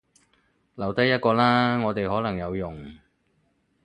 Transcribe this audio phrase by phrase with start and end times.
[0.73, 2.91] 留低一個啦，我哋可能有用